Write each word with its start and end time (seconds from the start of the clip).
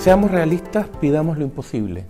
Seamos 0.00 0.30
realistas, 0.30 0.86
pidamos 1.00 1.38
lo 1.38 1.44
imposible. 1.44 2.04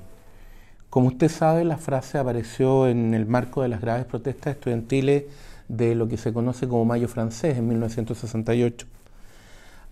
Como 0.91 1.09
usted 1.09 1.31
sabe, 1.31 1.65
la 1.65 1.79
frase 1.79 2.19
apareció 2.19 2.87
en 2.87 3.15
el 3.15 3.25
marco 3.25 3.63
de 3.63 3.69
las 3.69 3.81
graves 3.81 4.05
protestas 4.05 4.57
estudiantiles 4.57 5.25
de 5.69 5.95
lo 5.95 6.07
que 6.07 6.19
se 6.19 6.35
conoce 6.35 6.69
como 6.69 6.85
Mayo 6.85 7.09
francés 7.09 7.57
en 7.57 7.67
1968. 7.67 8.87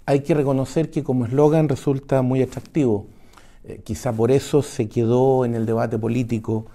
Hay 0.05 0.21
que 0.21 0.35
reconocer 0.35 0.91
que 0.91 1.03
como 1.03 1.25
eslogan 1.25 1.71
resulta 1.71 2.21
muy 2.21 2.43
atractivo. 2.43 3.07
Eh, 3.65 3.81
quizá 3.83 4.13
por 4.13 4.31
eso 4.31 4.61
se 4.61 4.91
quedó 4.91 5.47
en 5.47 5.55
el 5.55 5.65
debate 5.65 5.99
político, 5.99 6.67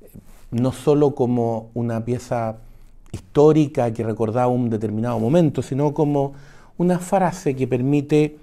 eh, 0.00 0.08
no 0.50 0.72
solo 0.72 1.14
como 1.14 1.68
una 1.74 2.02
pieza 2.06 2.56
histórica 3.12 3.92
que 3.92 4.02
recordaba 4.02 4.48
un 4.48 4.70
determinado 4.70 5.18
momento, 5.18 5.60
sino 5.60 5.92
como 5.92 6.32
una 6.78 6.98
frase 6.98 7.54
que 7.54 7.68
permite 7.68 8.38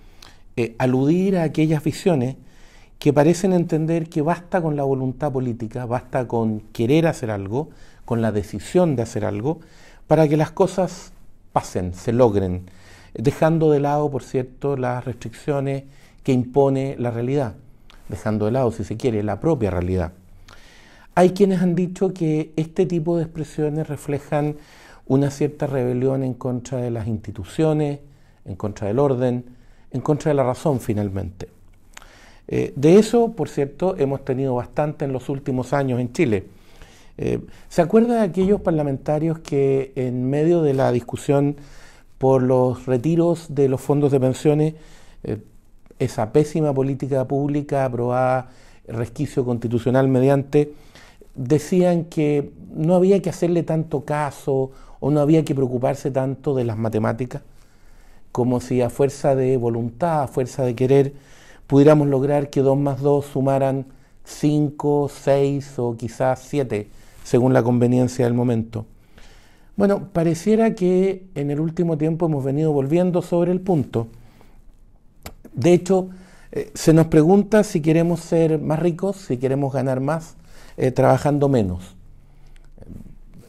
eh, 0.58 0.76
aludir 0.80 1.38
a 1.38 1.44
aquellas 1.44 1.84
visiones 1.84 2.36
que 2.98 3.14
parecen 3.14 3.54
entender 3.54 4.10
que 4.10 4.24
basta 4.24 4.60
con 4.60 4.76
la 4.76 4.84
voluntad 4.84 5.32
política, 5.32 5.86
basta 5.86 6.28
con 6.28 6.62
querer 6.74 7.06
hacer 7.06 7.30
algo, 7.30 7.70
con 8.06 8.24
la 8.24 8.32
decisión 8.32 8.96
de 8.96 9.04
hacer 9.04 9.24
algo, 9.24 9.60
para 10.08 10.28
que 10.28 10.36
las 10.36 10.50
cosas 10.50 11.14
pasen, 11.54 11.94
se 11.94 12.12
logren, 12.12 12.72
dejando 13.14 13.70
de 13.70 13.80
lado, 13.80 14.10
por 14.10 14.24
cierto, 14.24 14.78
las 14.78 15.06
restricciones 15.06 15.84
que 16.24 16.32
impone 16.32 16.96
la 16.98 17.12
realidad, 17.12 17.54
dejando 18.10 18.46
de 18.46 18.52
lado, 18.52 18.72
si 18.72 18.84
se 18.84 18.98
quiere, 18.98 19.22
la 19.22 19.40
propia 19.40 19.70
realidad. 19.70 20.14
Hay 21.14 21.32
quienes 21.32 21.62
han 21.62 21.76
dicho 21.76 22.14
que 22.14 22.52
este 22.56 22.86
tipo 22.88 23.18
de 23.18 23.24
expresiones 23.24 23.88
reflejan 23.88 24.56
una 25.06 25.30
cierta 25.30 25.68
rebelión 25.68 26.24
en 26.24 26.34
contra 26.34 26.80
de 26.80 26.90
las 26.90 27.08
instituciones, 27.08 28.00
en 28.46 28.56
contra 28.56 28.88
del 28.88 29.00
orden, 29.00 29.57
en 29.92 30.02
contra 30.02 30.30
de 30.30 30.36
la 30.36 30.44
razón 30.44 30.80
finalmente. 30.80 31.50
Eh, 32.48 32.74
de 32.76 32.98
eso, 32.98 33.34
por 33.34 33.50
cierto, 33.50 33.96
hemos 33.98 34.24
tenido 34.24 34.56
bastante 34.56 35.06
en 35.06 35.12
los 35.12 35.30
últimos 35.30 35.74
años 35.74 36.00
en 36.00 36.14
Chile. 36.14 36.46
Eh, 37.18 37.40
¿Se 37.68 37.82
acuerda 37.82 38.16
de 38.16 38.22
aquellos 38.22 38.62
parlamentarios 38.62 39.40
que 39.40 39.92
en 39.96 40.30
medio 40.30 40.62
de 40.62 40.74
la 40.74 40.92
discusión 40.92 41.58
por 42.18 42.42
los 42.44 42.86
retiros 42.86 43.48
de 43.50 43.68
los 43.68 43.82
fondos 43.82 44.12
de 44.12 44.20
pensiones, 44.20 44.74
eh, 45.24 45.40
esa 46.00 46.32
pésima 46.32 46.74
política 46.74 47.28
pública 47.28 47.86
aprobada, 47.86 48.50
resquicio 48.88 49.44
constitucional 49.44 50.08
mediante, 50.08 50.74
decían 51.36 52.06
que 52.06 52.52
no 52.74 52.96
había 52.96 53.22
que 53.22 53.30
hacerle 53.30 53.64
tanto 53.64 54.06
caso 54.06 54.72
o 55.00 55.12
no 55.12 55.20
había 55.20 55.44
que 55.44 55.54
preocuparse 55.54 56.12
tanto 56.12 56.56
de 56.56 56.64
las 56.64 56.78
matemáticas? 56.78 57.42
Como 58.38 58.62
si 58.62 58.84
a 58.84 58.92
fuerza 58.92 59.36
de 59.36 59.58
voluntad, 59.58 60.22
a 60.22 60.28
fuerza 60.28 60.62
de 60.62 60.76
querer, 60.76 61.14
pudiéramos 61.66 62.08
lograr 62.08 62.52
que 62.52 62.62
2 62.62 62.78
más 62.78 63.02
2 63.02 63.26
sumaran 63.26 63.88
5, 64.26 65.10
6 65.10 65.80
o 65.80 65.98
quizás 65.98 66.46
7, 66.48 66.88
según 67.24 67.52
la 67.52 67.64
conveniencia 67.64 68.26
del 68.26 68.36
momento. 68.36 68.86
Bueno, 69.76 70.10
pareciera 70.14 70.76
que 70.76 71.26
en 71.34 71.50
el 71.50 71.60
último 71.60 71.98
tiempo 71.98 72.28
hemos 72.28 72.44
venido 72.44 72.72
volviendo 72.72 73.24
sobre 73.24 73.52
el 73.52 73.60
punto. 73.60 74.06
De 75.56 75.74
hecho, 75.74 76.10
eh, 76.52 76.70
se 76.76 76.94
nos 76.94 77.08
pregunta 77.08 77.64
si 77.64 77.82
queremos 77.82 78.20
ser 78.20 78.62
más 78.62 78.78
ricos, 78.78 79.16
si 79.16 79.38
queremos 79.38 79.74
ganar 79.74 80.00
más, 80.00 80.36
eh, 80.78 80.92
trabajando 80.92 81.50
menos. 81.50 81.96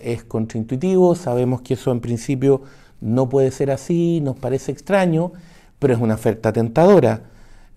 Es 0.00 0.24
contraintuitivo, 0.24 1.14
sabemos 1.14 1.60
que 1.60 1.74
eso 1.74 1.92
en 1.92 2.00
principio 2.00 2.62
no 3.00 3.28
puede 3.28 3.50
ser 3.50 3.70
así, 3.70 4.20
nos 4.20 4.36
parece 4.36 4.72
extraño, 4.72 5.32
pero 5.78 5.94
es 5.94 6.00
una 6.00 6.14
oferta 6.14 6.52
tentadora. 6.52 7.22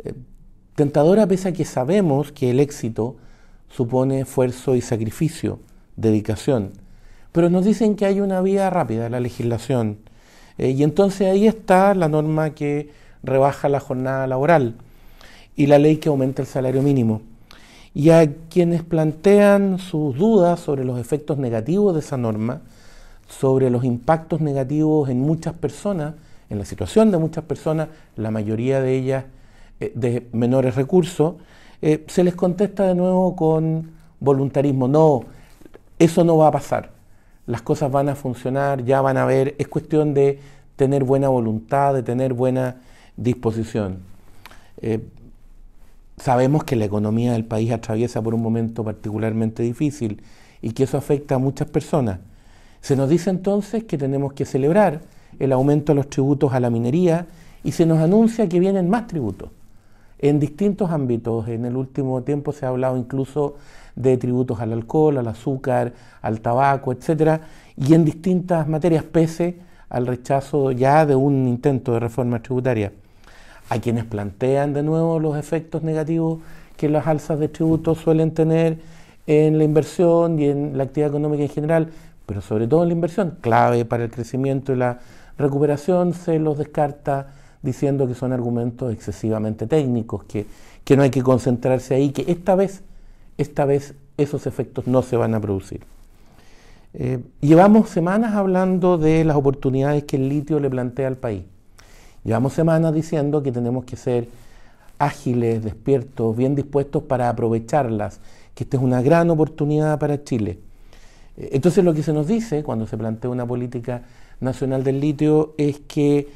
Eh, 0.03 0.13
tentadora 0.75 1.27
pese 1.27 1.49
a 1.49 1.53
que 1.53 1.65
sabemos 1.65 2.31
que 2.31 2.51
el 2.51 2.59
éxito 2.59 3.17
supone 3.69 4.21
esfuerzo 4.21 4.75
y 4.75 4.81
sacrificio, 4.81 5.59
dedicación. 5.95 6.71
Pero 7.31 7.49
nos 7.49 7.65
dicen 7.65 7.95
que 7.95 8.05
hay 8.05 8.19
una 8.19 8.41
vía 8.41 8.69
rápida, 8.69 9.09
la 9.09 9.19
legislación. 9.19 9.99
Eh, 10.57 10.71
y 10.71 10.83
entonces 10.83 11.27
ahí 11.27 11.47
está 11.47 11.95
la 11.95 12.09
norma 12.09 12.51
que 12.51 12.89
rebaja 13.23 13.69
la 13.69 13.79
jornada 13.79 14.27
laboral 14.27 14.75
y 15.55 15.67
la 15.67 15.79
ley 15.79 15.97
que 15.97 16.09
aumenta 16.09 16.41
el 16.41 16.47
salario 16.47 16.81
mínimo. 16.81 17.21
Y 17.93 18.09
a 18.09 18.33
quienes 18.49 18.83
plantean 18.83 19.77
sus 19.77 20.17
dudas 20.17 20.59
sobre 20.59 20.85
los 20.85 20.99
efectos 20.99 21.37
negativos 21.37 21.93
de 21.93 21.99
esa 21.99 22.17
norma, 22.17 22.61
sobre 23.31 23.69
los 23.69 23.85
impactos 23.85 24.41
negativos 24.41 25.09
en 25.09 25.21
muchas 25.21 25.53
personas, 25.53 26.15
en 26.49 26.59
la 26.59 26.65
situación 26.65 27.11
de 27.11 27.17
muchas 27.17 27.45
personas, 27.45 27.87
la 28.17 28.29
mayoría 28.29 28.81
de 28.81 28.95
ellas 28.95 29.25
eh, 29.79 29.93
de 29.95 30.27
menores 30.33 30.75
recursos, 30.75 31.35
eh, 31.81 32.03
se 32.07 32.23
les 32.23 32.35
contesta 32.35 32.85
de 32.85 32.93
nuevo 32.93 33.35
con 33.35 33.91
voluntarismo. 34.19 34.87
No, 34.87 35.21
eso 35.97 36.23
no 36.23 36.37
va 36.37 36.47
a 36.47 36.51
pasar. 36.51 36.91
Las 37.47 37.61
cosas 37.61 37.89
van 37.89 38.09
a 38.09 38.15
funcionar, 38.15 38.83
ya 38.83 39.01
van 39.01 39.17
a 39.17 39.25
ver, 39.25 39.55
es 39.57 39.67
cuestión 39.67 40.13
de 40.13 40.39
tener 40.75 41.03
buena 41.05 41.29
voluntad, 41.29 41.93
de 41.93 42.03
tener 42.03 42.33
buena 42.33 42.81
disposición. 43.15 43.99
Eh, 44.81 44.99
sabemos 46.17 46.65
que 46.65 46.75
la 46.75 46.85
economía 46.85 47.31
del 47.31 47.45
país 47.45 47.71
atraviesa 47.71 48.21
por 48.21 48.35
un 48.35 48.41
momento 48.41 48.83
particularmente 48.83 49.63
difícil 49.63 50.21
y 50.61 50.71
que 50.71 50.83
eso 50.83 50.97
afecta 50.97 51.35
a 51.35 51.37
muchas 51.37 51.69
personas. 51.69 52.19
Se 52.81 52.95
nos 52.95 53.09
dice 53.09 53.29
entonces 53.29 53.83
que 53.83 53.97
tenemos 53.97 54.33
que 54.33 54.45
celebrar 54.45 55.01
el 55.39 55.51
aumento 55.51 55.93
de 55.93 55.97
los 55.97 56.09
tributos 56.09 56.53
a 56.53 56.59
la 56.59 56.69
minería 56.69 57.27
y 57.63 57.71
se 57.71 57.85
nos 57.85 57.99
anuncia 57.99 58.49
que 58.49 58.59
vienen 58.59 58.89
más 58.89 59.07
tributos 59.07 59.49
en 60.21 60.39
distintos 60.39 60.91
ámbitos. 60.91 61.47
En 61.47 61.65
el 61.65 61.75
último 61.75 62.21
tiempo 62.21 62.51
se 62.53 62.65
ha 62.65 62.69
hablado 62.69 62.97
incluso 62.97 63.55
de 63.95 64.17
tributos 64.17 64.59
al 64.59 64.71
alcohol, 64.73 65.17
al 65.17 65.27
azúcar, 65.27 65.93
al 66.21 66.41
tabaco, 66.41 66.91
etcétera, 66.91 67.41
y 67.75 67.93
en 67.93 68.05
distintas 68.05 68.67
materias 68.67 69.03
pese 69.03 69.57
al 69.89 70.07
rechazo 70.07 70.71
ya 70.71 71.05
de 71.05 71.15
un 71.15 71.47
intento 71.47 71.93
de 71.93 71.99
reforma 71.99 72.41
tributaria. 72.41 72.93
A 73.69 73.79
quienes 73.79 74.05
plantean 74.05 74.73
de 74.73 74.83
nuevo 74.83 75.19
los 75.19 75.37
efectos 75.37 75.81
negativos 75.83 76.39
que 76.77 76.89
las 76.89 77.07
alzas 77.07 77.39
de 77.39 77.47
tributos 77.47 77.99
suelen 77.99 78.31
tener 78.31 78.79
en 79.27 79.57
la 79.57 79.63
inversión 79.63 80.39
y 80.39 80.45
en 80.45 80.77
la 80.77 80.83
actividad 80.83 81.09
económica 81.09 81.43
en 81.43 81.49
general, 81.49 81.89
pero 82.31 82.39
sobre 82.39 82.65
todo 82.65 82.83
en 82.83 82.87
la 82.87 82.93
inversión, 82.93 83.39
clave 83.41 83.83
para 83.83 84.05
el 84.05 84.09
crecimiento 84.09 84.71
y 84.71 84.77
la 84.77 84.99
recuperación, 85.37 86.13
se 86.13 86.39
los 86.39 86.57
descarta 86.57 87.33
diciendo 87.61 88.07
que 88.07 88.15
son 88.15 88.31
argumentos 88.31 88.93
excesivamente 88.93 89.67
técnicos, 89.67 90.23
que, 90.23 90.45
no 90.95 91.03
hay 91.03 91.09
que 91.09 91.23
concentrarse 91.23 91.93
ahí, 91.93 92.11
que 92.11 92.31
esta 92.31 92.55
vez, 92.55 92.83
esta 93.37 93.65
vez 93.65 93.95
esos 94.15 94.47
efectos 94.47 94.87
no 94.87 95.01
se 95.01 95.17
van 95.17 95.35
a 95.35 95.41
producir. 95.41 95.81
Eh, 96.93 97.19
llevamos 97.41 97.89
semanas 97.89 98.33
hablando 98.35 98.97
de 98.97 99.25
las 99.25 99.35
oportunidades 99.35 100.05
que 100.05 100.15
el 100.15 100.29
litio 100.29 100.61
le 100.61 100.69
plantea 100.69 101.09
al 101.09 101.17
país. 101.17 101.43
Llevamos 102.23 102.53
semanas 102.53 102.93
diciendo 102.93 103.43
que 103.43 103.51
tenemos 103.51 103.83
que 103.83 103.97
ser 103.97 104.29
ágiles, 104.99 105.65
despiertos, 105.65 106.37
bien 106.37 106.55
dispuestos 106.55 107.03
para 107.03 107.27
aprovecharlas, 107.27 108.21
que 108.55 108.63
esta 108.63 108.77
es 108.77 108.83
una 108.83 109.01
gran 109.01 109.29
oportunidad 109.29 109.99
para 109.99 110.23
Chile. 110.23 110.70
Entonces 111.37 111.83
lo 111.83 111.93
que 111.93 112.03
se 112.03 112.13
nos 112.13 112.27
dice 112.27 112.63
cuando 112.63 112.85
se 112.87 112.97
plantea 112.97 113.29
una 113.29 113.45
política 113.45 114.03
nacional 114.39 114.83
del 114.83 114.99
litio 114.99 115.53
es 115.57 115.79
que 115.79 116.27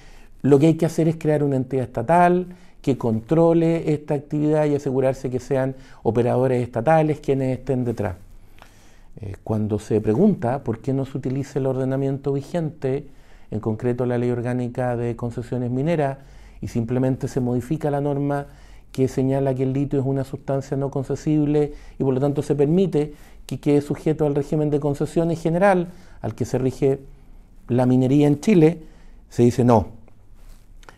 lo 0.41 0.59
que 0.59 0.67
hay 0.67 0.73
que 0.75 0.85
hacer 0.85 1.07
es 1.07 1.15
crear 1.17 1.43
una 1.43 1.55
entidad 1.55 1.83
estatal 1.83 2.47
que 2.81 2.97
controle 2.97 3.91
esta 3.93 4.13
actividad 4.13 4.65
y 4.65 4.75
asegurarse 4.75 5.31
que 5.31 5.39
sean 5.39 5.75
operadores 6.03 6.61
estatales 6.61 7.19
quienes 7.19 7.57
estén 7.57 7.83
detrás. 7.83 8.15
Eh, 9.21 9.35
cuando 9.43 9.79
se 9.79 10.01
pregunta 10.01 10.63
por 10.63 10.79
qué 10.79 10.93
no 10.93 11.05
se 11.05 11.17
utiliza 11.17 11.57
el 11.57 11.65
ordenamiento 11.65 12.33
vigente, 12.33 13.07
en 13.49 13.59
concreto 13.59 14.05
la 14.05 14.17
ley 14.17 14.29
orgánica 14.29 14.95
de 14.95 15.15
concesiones 15.15 15.71
mineras, 15.71 16.19
y 16.61 16.67
simplemente 16.67 17.27
se 17.27 17.39
modifica 17.39 17.89
la 17.89 18.01
norma 18.01 18.47
que 18.91 19.07
señala 19.07 19.53
que 19.55 19.63
el 19.63 19.73
litio 19.73 19.99
es 19.99 20.05
una 20.05 20.23
sustancia 20.23 20.77
no 20.77 20.89
concesible 20.89 21.73
y 21.99 22.03
por 22.03 22.13
lo 22.13 22.19
tanto 22.19 22.41
se 22.41 22.55
permite 22.55 23.13
que 23.45 23.59
quede 23.59 23.81
sujeto 23.81 24.25
al 24.25 24.35
régimen 24.35 24.69
de 24.69 24.79
concesiones 24.79 25.41
general 25.41 25.89
al 26.21 26.35
que 26.35 26.45
se 26.45 26.57
rige 26.57 26.99
la 27.67 27.85
minería 27.85 28.27
en 28.27 28.39
Chile, 28.39 28.81
se 29.29 29.43
dice 29.43 29.63
no, 29.63 29.87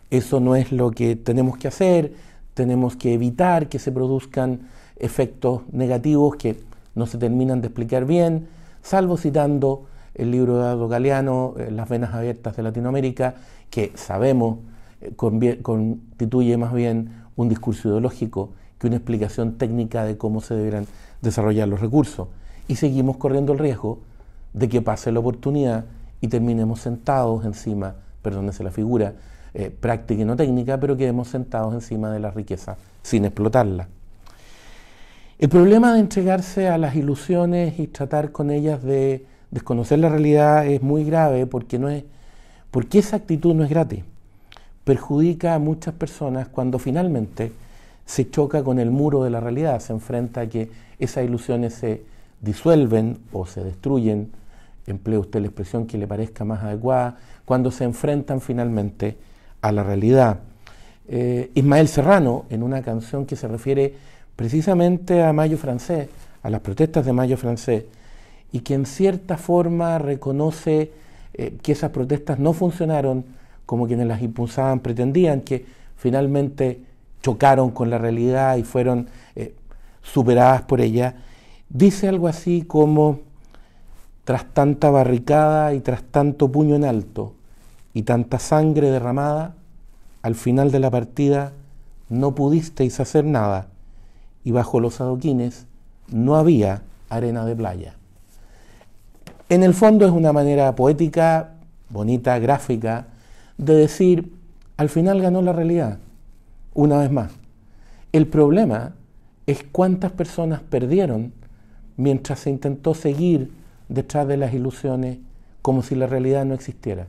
eso 0.10 0.40
no 0.40 0.56
es 0.56 0.72
lo 0.72 0.92
que 0.92 1.16
tenemos 1.16 1.58
que 1.58 1.68
hacer, 1.68 2.14
tenemos 2.54 2.96
que 2.96 3.14
evitar 3.14 3.68
que 3.68 3.80
se 3.80 3.92
produzcan 3.92 4.62
efectos 4.96 5.62
negativos 5.72 6.38
que 6.38 6.58
no 6.96 7.06
se 7.06 7.18
terminan 7.18 7.62
de 7.62 7.68
explicar 7.68 8.06
bien, 8.06 8.48
salvo 8.82 9.18
citando 9.18 9.86
el 10.16 10.32
libro 10.32 10.56
de 10.56 10.62
Eduardo 10.62 10.88
Galeano, 10.88 11.54
eh, 11.58 11.72
Las 11.72 11.90
venas 11.90 12.14
abiertas 12.14 12.56
de 12.56 12.64
Latinoamérica, 12.64 13.36
que 13.70 13.92
sabemos 13.96 14.60
eh, 15.02 15.14
constituye 15.16 16.58
más 16.58 16.74
bien 16.74 17.12
un 17.36 17.50
discurso 17.50 17.90
ideológico 17.90 18.50
que 18.80 18.88
una 18.88 18.96
explicación 18.96 19.58
técnica 19.58 20.06
de 20.06 20.18
cómo 20.18 20.42
se 20.42 20.56
deberán 20.56 20.88
desarrollar 21.22 21.68
los 21.68 21.80
recursos. 21.80 22.28
Y 22.68 22.76
seguimos 22.76 23.18
corriendo 23.18 23.54
el 23.54 23.60
riesgo 23.60 24.00
de 24.54 24.70
que 24.70 24.82
pase 24.82 25.12
la 25.12 25.20
oportunidad 25.20 25.86
y 26.22 26.28
terminemos 26.28 26.82
sentados 26.82 27.46
encima, 27.46 27.96
perdónese 28.22 28.64
la 28.64 28.72
figura, 28.72 29.14
eh, 29.54 29.70
práctica 29.70 30.22
y 30.22 30.26
no 30.26 30.36
técnica, 30.36 30.80
pero 30.80 30.98
quedemos 30.98 31.30
sentados 31.30 31.74
encima 31.74 32.12
de 32.12 32.20
la 32.20 32.32
riqueza 32.32 32.78
sin 33.02 33.26
explotarla. 33.26 33.88
El 35.40 35.50
problema 35.50 35.94
de 35.94 36.00
entregarse 36.00 36.68
a 36.68 36.78
las 36.78 36.96
ilusiones 36.96 37.80
y 37.80 37.88
tratar 37.88 38.32
con 38.32 38.50
ellas 38.50 38.82
de 38.84 39.26
desconocer 39.52 40.00
la 40.00 40.10
realidad 40.10 40.66
es 40.66 40.82
muy 40.82 41.04
grave 41.04 41.46
porque, 41.46 41.78
no 41.78 41.90
es, 41.90 42.04
porque 42.72 43.00
esa 43.00 43.18
actitud 43.18 43.54
no 43.54 43.64
es 43.64 43.70
gratis. 43.70 44.04
Perjudica 44.84 45.54
a 45.54 45.60
muchas 45.60 45.94
personas 45.94 46.48
cuando 46.48 46.80
finalmente 46.80 47.52
se 48.08 48.30
choca 48.30 48.64
con 48.64 48.80
el 48.80 48.90
muro 48.90 49.24
de 49.24 49.30
la 49.30 49.42
realidad, 49.42 49.80
se 49.82 49.92
enfrenta 49.92 50.42
a 50.42 50.48
que 50.48 50.72
esas 50.98 51.26
ilusiones 51.26 51.74
se 51.74 52.04
disuelven 52.42 53.20
o 53.34 53.46
se 53.46 53.64
destruyen, 53.64 54.32
emplea 54.88 55.20
usted 55.20 55.42
la 55.42 55.48
expresión 55.48 55.86
que 55.86 55.98
le 55.98 56.08
parezca 56.08 56.46
más 56.46 56.64
adecuada, 56.64 57.18
cuando 57.44 57.70
se 57.70 57.84
enfrentan 57.84 58.40
finalmente 58.40 59.18
a 59.62 59.74
la 59.74 59.84
realidad. 59.84 60.40
Eh, 61.10 61.52
Ismael 61.54 61.90
Serrano, 61.90 62.46
en 62.50 62.64
una 62.64 62.82
canción 62.82 63.26
que 63.26 63.36
se 63.36 63.50
refiere 63.50 63.94
precisamente 64.38 65.22
a 65.22 65.34
Mayo 65.34 65.58
francés, 65.58 66.08
a 66.44 66.50
las 66.50 66.62
protestas 66.62 67.06
de 67.06 67.12
Mayo 67.12 67.36
francés, 67.36 67.84
y 68.54 68.62
que 68.62 68.74
en 68.74 68.86
cierta 68.86 69.36
forma 69.36 70.00
reconoce 70.00 70.92
eh, 71.34 71.58
que 71.62 71.74
esas 71.74 71.92
protestas 71.92 72.40
no 72.40 72.54
funcionaron 72.54 73.26
como 73.66 73.86
quienes 73.86 74.08
las 74.08 74.22
impulsaban 74.22 74.80
pretendían, 74.80 75.42
que 75.42 75.66
finalmente 75.98 76.87
chocaron 77.22 77.72
con 77.72 77.90
la 77.90 77.98
realidad 77.98 78.58
y 78.58 78.64
fueron 78.64 79.08
eh, 79.36 79.56
superadas 80.02 80.64
por 80.64 80.82
ella, 80.82 81.16
dice 81.70 82.08
algo 82.08 82.28
así 82.28 82.62
como, 82.62 83.20
tras 84.24 84.46
tanta 84.54 84.90
barricada 84.90 85.74
y 85.74 85.80
tras 85.80 86.04
tanto 86.04 86.52
puño 86.52 86.76
en 86.76 86.86
alto 86.86 87.34
y 87.94 88.04
tanta 88.04 88.40
sangre 88.40 88.90
derramada, 88.90 89.56
al 90.22 90.36
final 90.36 90.72
de 90.72 90.80
la 90.80 90.92
partida 90.92 91.54
no 92.10 92.36
pudisteis 92.36 93.00
hacer 93.00 93.26
nada 93.26 93.68
y 94.44 94.52
bajo 94.52 94.80
los 94.80 95.02
adoquines 95.02 95.66
no 96.10 96.36
había 96.36 96.84
arena 97.10 97.46
de 97.46 97.56
playa. 97.56 97.96
En 99.50 99.64
el 99.64 99.74
fondo 99.74 100.06
es 100.06 100.12
una 100.12 100.34
manera 100.34 100.76
poética, 100.76 101.54
bonita, 101.90 102.38
gráfica, 102.40 103.08
de 103.58 103.76
decir, 103.76 104.34
al 104.76 104.90
final 104.90 105.22
ganó 105.22 105.42
la 105.42 105.54
realidad, 105.54 106.00
una 106.78 107.00
vez 107.00 107.12
más. 107.12 107.32
El 108.14 108.28
problema 108.28 108.94
es 109.48 109.64
cuántas 109.64 110.12
personas 110.12 110.62
perdieron 110.62 111.34
mientras 111.98 112.42
se 112.42 112.52
intentó 112.52 112.94
seguir 112.94 113.52
detrás 113.90 114.28
de 114.28 114.38
las 114.38 114.54
ilusiones 114.54 115.18
como 115.64 115.82
si 115.82 115.96
la 115.96 116.06
realidad 116.06 116.46
no 116.46 116.54
existiera, 116.54 117.08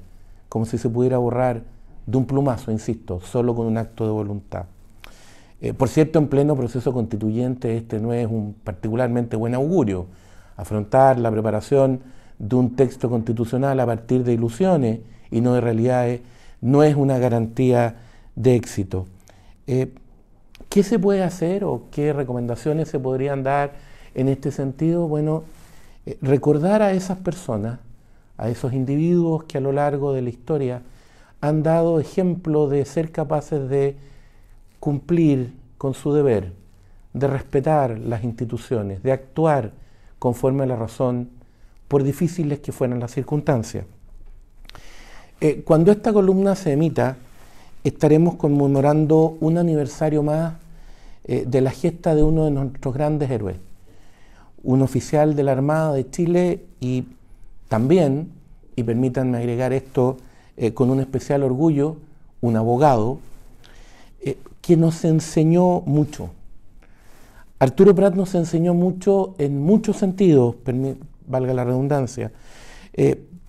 como 0.49 0.65
si 0.65 0.79
se 0.79 0.89
pudiera 0.89 1.19
borrar 1.19 1.65
de 2.07 2.17
un 2.17 2.25
plumazo, 2.25 2.73
insisto, 2.73 3.21
solo 3.21 3.55
con 3.55 3.67
un 3.67 3.77
acto 3.77 4.07
de 4.07 4.11
voluntad. 4.11 4.65
Eh, 5.61 5.75
por 5.75 5.91
cierto, 5.91 6.19
en 6.19 6.29
pleno 6.29 6.57
proceso 6.57 6.91
constituyente 6.95 7.77
este 7.77 8.01
no 8.01 8.15
es 8.15 8.27
un 8.27 8.55
particularmente 8.65 9.37
buen 9.37 9.55
augurio. 9.55 10.07
Afrontar 10.57 11.19
la 11.19 11.31
preparación 11.31 12.01
de 12.39 12.57
un 12.57 12.75
texto 12.75 13.11
constitucional 13.11 13.79
a 13.81 13.85
partir 13.85 14.25
de 14.25 14.33
ilusiones 14.33 15.01
y 15.31 15.43
no 15.43 15.53
de 15.53 15.61
realidades 15.61 16.23
no 16.63 16.85
es 16.85 16.97
una 16.97 17.19
garantía 17.19 17.97
de 18.35 18.55
éxito. 18.55 19.07
Eh, 19.69 19.93
¿Qué 20.71 20.83
se 20.83 20.99
puede 20.99 21.23
hacer 21.23 21.63
o 21.63 21.85
qué 21.93 22.15
recomendaciones 22.15 22.89
se 22.89 22.99
podrían 22.99 23.43
dar 23.43 23.75
en 24.15 24.29
este 24.29 24.51
sentido? 24.51 25.07
Bueno, 25.07 25.45
eh, 26.07 26.17
recordar 26.23 26.81
a 26.81 26.93
esas 26.93 27.19
personas, 27.19 27.79
a 28.39 28.49
esos 28.49 28.73
individuos 28.73 29.45
que 29.45 29.59
a 29.59 29.61
lo 29.61 29.73
largo 29.73 30.15
de 30.15 30.23
la 30.23 30.31
historia 30.31 30.83
han 31.43 31.63
dado 31.63 32.01
ejemplo 32.01 32.67
de 32.69 32.85
ser 32.87 33.13
capaces 33.13 33.69
de 33.69 33.97
cumplir 34.81 35.53
con 35.77 35.93
su 35.93 36.15
deber, 36.15 36.55
de 37.13 37.27
respetar 37.27 37.99
las 37.99 38.25
instituciones, 38.25 39.03
de 39.03 39.13
actuar 39.13 39.73
conforme 40.19 40.65
a 40.65 40.67
la 40.67 40.77
razón, 40.77 41.29
por 41.89 42.05
difíciles 42.05 42.61
que 42.61 42.73
fueran 42.73 43.01
las 43.01 43.13
circunstancias. 43.13 43.85
Eh, 45.41 45.63
cuando 45.63 45.93
esta 45.93 46.13
columna 46.13 46.55
se 46.55 46.73
emita, 46.73 47.17
estaremos 47.85 48.35
conmemorando 48.35 49.37
un 49.41 49.59
aniversario 49.59 50.23
más 50.23 50.55
eh, 51.25 51.45
de 51.47 51.61
la 51.61 51.71
gesta 51.71 52.15
de 52.15 52.23
uno 52.23 52.45
de 52.45 52.51
nuestros 52.51 52.95
grandes 52.95 53.31
héroes, 53.31 53.57
un 54.63 54.83
oficial 54.83 55.37
de 55.37 55.43
la 55.43 55.53
Armada 55.53 55.93
de 55.93 56.11
Chile 56.11 56.65
y 56.81 57.05
también, 57.69 58.31
y 58.77 58.83
permítanme 58.83 59.39
agregar 59.39 59.73
esto 59.73 60.17
eh, 60.57 60.73
con 60.73 60.91
un 60.91 61.01
especial 61.01 61.43
orgullo, 61.43 61.97
un 62.41 62.57
abogado, 62.57 63.19
que 64.61 64.77
nos 64.77 65.03
enseñó 65.07 65.81
mucho. 65.87 66.29
Arturo 67.59 67.95
Prat 67.95 68.15
nos 68.15 68.35
enseñó 68.35 68.75
mucho 68.75 69.35
en 69.39 69.63
muchos 69.63 69.97
sentidos, 69.97 70.57
valga 71.27 71.55
la 71.55 71.65
redundancia, 71.65 72.31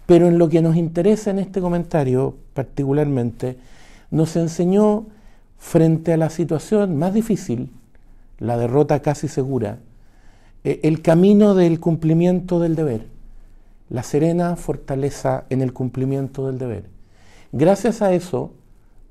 pero 0.06 0.28
en 0.28 0.38
lo 0.38 0.48
que 0.48 0.62
nos 0.62 0.78
interesa 0.78 1.30
en 1.32 1.40
este 1.40 1.60
comentario 1.60 2.36
particularmente, 2.54 3.58
nos 4.12 4.36
enseñó 4.36 5.06
frente 5.58 6.14
a 6.14 6.18
la 6.18 6.30
situación 6.30 6.98
más 6.98 7.14
difícil, 7.14 7.72
la 8.40 8.58
derrota 8.58 9.02
casi 9.02 9.28
segura, 9.28 9.80
eh, 10.64 10.80
el 10.84 11.02
camino 11.02 11.56
del 11.56 11.80
cumplimiento 11.80 12.60
del 12.60 12.76
deber, 12.76 13.08
la 13.90 14.04
serena 14.04 14.56
fortaleza 14.56 15.46
en 15.50 15.62
el 15.62 15.74
cumplimiento 15.74 16.48
del 16.48 16.58
deber. 16.58 16.86
Gracias 17.52 18.02
a 18.02 18.14
eso, 18.14 18.52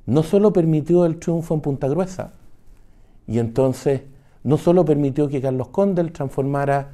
no 0.06 0.22
solo 0.22 0.52
permitió 0.52 1.04
el 1.04 1.18
triunfo 1.18 1.54
en 1.54 1.60
Punta 1.60 1.88
Gruesa, 1.88 2.32
y 3.26 3.38
entonces 3.38 4.02
no 4.42 4.56
solo 4.56 4.84
permitió 4.84 5.28
que 5.28 5.42
Carlos 5.42 5.68
Condel 5.68 6.12
transformara 6.12 6.92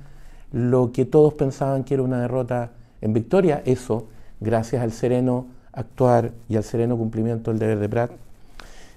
lo 0.51 0.93
que 0.93 1.05
todos 1.05 1.35
pensaban 1.35 1.85
que 1.85 1.95
era 1.95 2.03
una 2.03 2.21
derrota 2.21 2.73
en 3.01 3.13
victoria, 3.13 3.63
eso 3.65 4.09
gracias 4.41 4.83
al 4.83 4.93
sereno 4.93 5.47
actuar 5.75 6.33
y 6.49 6.57
al 6.57 6.65
sereno 6.65 6.97
cumplimiento 6.97 7.51
del 7.51 7.59
deber 7.59 7.79
de 7.79 7.89
Prat, 7.89 8.11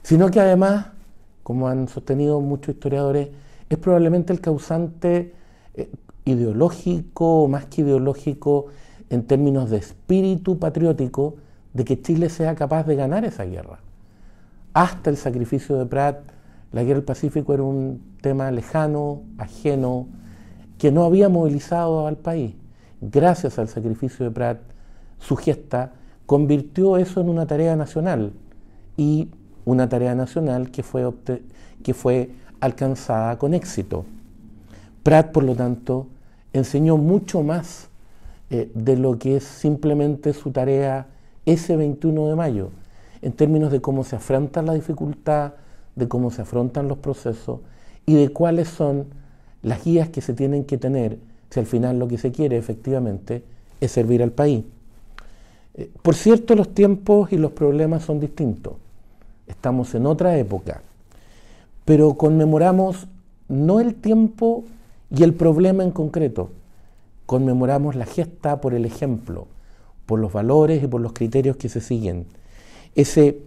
sino 0.03 0.29
que 0.29 0.39
además, 0.39 0.87
como 1.43 1.67
han 1.67 1.87
sostenido 1.87 2.39
muchos 2.39 2.75
historiadores, 2.75 3.29
es 3.69 3.77
probablemente 3.77 4.31
el 4.31 4.39
causante 4.39 5.33
eh, 5.73 5.89
ideológico, 6.25 7.47
más 7.47 7.65
que 7.65 7.81
ideológico, 7.81 8.67
en 9.09 9.23
términos 9.23 9.69
de 9.69 9.77
espíritu 9.77 10.59
patriótico, 10.59 11.35
de 11.73 11.85
que 11.85 12.01
Chile 12.01 12.29
sea 12.29 12.55
capaz 12.55 12.83
de 12.83 12.95
ganar 12.95 13.25
esa 13.25 13.45
guerra. 13.45 13.79
Hasta 14.73 15.09
el 15.09 15.17
sacrificio 15.17 15.77
de 15.77 15.85
Prat, 15.85 16.19
la 16.71 16.83
guerra 16.83 16.95
del 16.95 17.05
Pacífico 17.05 17.53
era 17.53 17.63
un 17.63 18.01
tema 18.21 18.51
lejano, 18.51 19.21
ajeno, 19.37 20.07
que 20.77 20.91
no 20.91 21.03
había 21.05 21.29
movilizado 21.29 22.07
al 22.07 22.17
país 22.17 22.53
gracias 23.01 23.59
al 23.59 23.67
sacrificio 23.67 24.25
de 24.25 24.31
Prat, 24.31 24.59
su 25.19 25.35
gesta 25.35 25.91
convirtió 26.27 26.97
eso 26.97 27.21
en 27.21 27.29
una 27.29 27.47
tarea 27.47 27.75
nacional 27.75 28.33
y 28.97 29.29
una 29.65 29.89
tarea 29.89 30.13
nacional 30.13 30.69
que 30.69 30.83
fue, 30.83 31.09
que 31.81 31.93
fue 31.95 32.29
alcanzada 32.59 33.39
con 33.39 33.55
éxito. 33.55 34.05
Prat, 35.03 35.31
por 35.31 35.43
lo 35.43 35.55
tanto, 35.55 36.07
enseñó 36.53 36.97
mucho 36.97 37.41
más 37.41 37.87
eh, 38.49 38.69
de 38.75 38.97
lo 38.97 39.17
que 39.17 39.37
es 39.37 39.45
simplemente 39.45 40.33
su 40.33 40.51
tarea 40.51 41.07
ese 41.45 41.77
21 41.77 42.27
de 42.27 42.35
mayo, 42.35 42.69
en 43.21 43.31
términos 43.31 43.71
de 43.71 43.79
cómo 43.79 44.03
se 44.03 44.17
afronta 44.17 44.61
la 44.61 44.73
dificultad, 44.73 45.53
de 45.95 46.07
cómo 46.09 46.29
se 46.29 46.41
afrontan 46.41 46.89
los 46.89 46.97
procesos 46.97 47.61
y 48.05 48.15
de 48.15 48.29
cuáles 48.29 48.67
son 48.67 49.07
las 49.63 49.83
guías 49.85 50.09
que 50.09 50.21
se 50.21 50.33
tienen 50.33 50.65
que 50.65 50.77
tener 50.77 51.19
si 51.49 51.59
al 51.61 51.65
final 51.65 51.99
lo 51.99 52.07
que 52.09 52.17
se 52.17 52.31
quiere 52.33 52.57
efectivamente 52.57 53.43
es 53.79 53.91
servir 53.91 54.21
al 54.21 54.31
país. 54.31 54.65
Eh, 55.77 55.91
por 56.01 56.15
cierto, 56.15 56.55
los 56.55 56.73
tiempos 56.73 57.31
y 57.31 57.37
los 57.37 57.51
problemas 57.51 58.03
son 58.03 58.19
distintos. 58.19 58.73
Estamos 59.45 59.93
en 59.95 60.05
otra 60.05 60.37
época, 60.37 60.81
pero 61.85 62.15
conmemoramos 62.15 63.07
no 63.47 63.79
el 63.79 63.95
tiempo 63.95 64.65
y 65.09 65.23
el 65.23 65.33
problema 65.33 65.83
en 65.83 65.91
concreto, 65.91 66.49
conmemoramos 67.25 67.95
la 67.95 68.05
gesta 68.05 68.59
por 68.59 68.73
el 68.73 68.85
ejemplo, 68.85 69.47
por 70.05 70.19
los 70.19 70.33
valores 70.33 70.83
y 70.83 70.87
por 70.87 70.99
los 70.99 71.13
criterios 71.13 71.55
que 71.55 71.69
se 71.69 71.79
siguen. 71.79 72.25
Ese 72.95 73.39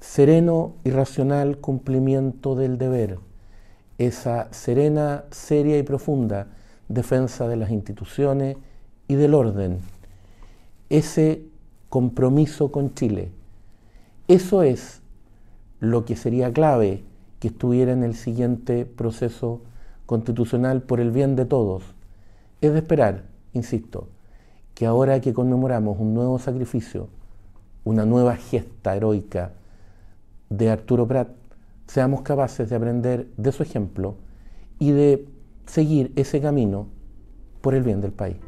sereno 0.00 0.74
y 0.84 0.90
racional 0.90 1.58
cumplimiento 1.58 2.56
del 2.56 2.76
deber, 2.76 3.18
esa 3.96 4.52
serena, 4.52 5.24
seria 5.30 5.78
y 5.78 5.82
profunda 5.82 6.48
defensa 6.88 7.48
de 7.48 7.56
las 7.56 7.70
instituciones 7.70 8.56
y 9.08 9.14
del 9.14 9.34
orden, 9.34 9.78
ese 10.90 11.42
compromiso 11.88 12.70
con 12.70 12.94
Chile. 12.94 13.30
Eso 14.26 14.62
es 14.62 15.00
lo 15.80 16.04
que 16.04 16.16
sería 16.16 16.52
clave 16.52 17.04
que 17.40 17.48
estuviera 17.48 17.92
en 17.92 18.02
el 18.02 18.14
siguiente 18.14 18.84
proceso 18.84 19.60
constitucional 20.06 20.82
por 20.82 21.00
el 21.00 21.10
bien 21.10 21.36
de 21.36 21.44
todos. 21.44 21.82
Es 22.60 22.72
de 22.72 22.78
esperar, 22.78 23.24
insisto, 23.52 24.08
que 24.74 24.86
ahora 24.86 25.20
que 25.20 25.32
conmemoramos 25.32 25.98
un 25.98 26.14
nuevo 26.14 26.38
sacrificio, 26.38 27.08
una 27.84 28.04
nueva 28.04 28.36
gesta 28.36 28.96
heroica 28.96 29.52
de 30.50 30.70
Arturo 30.70 31.06
Prat, 31.06 31.28
seamos 31.86 32.22
capaces 32.22 32.68
de 32.68 32.76
aprender 32.76 33.28
de 33.36 33.52
su 33.52 33.62
ejemplo 33.62 34.16
y 34.78 34.90
de 34.90 35.26
seguir 35.66 36.12
ese 36.16 36.40
camino 36.40 36.86
por 37.60 37.74
el 37.74 37.82
bien 37.82 38.00
del 38.00 38.12
país. 38.12 38.47